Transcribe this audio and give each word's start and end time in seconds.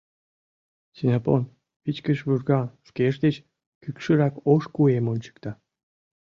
—Синопон 0.95 1.41
вичкыж 1.83 2.19
вурган, 2.27 2.67
шкеж 2.87 3.15
деч 3.23 3.35
кӱкшырак 3.81 4.33
ош 4.53 4.63
куэм 4.75 5.05
ончыкта. 5.13 5.51